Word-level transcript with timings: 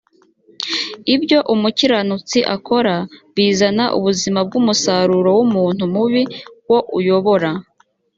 ibyo 1.15 1.39
umukiranutsi 1.53 2.39
akora 2.55 2.95
bizana 3.35 3.85
ubuzima 3.97 4.39
w 4.49 4.51
umusaruro 4.61 5.29
w 5.37 5.41
umuntu 5.47 5.83
mubi 5.93 6.23
wo 6.69 6.79
uyobora 6.97 7.49